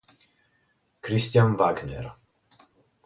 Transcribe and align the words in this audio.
Christian 1.01 1.53
Wagner 1.59 2.17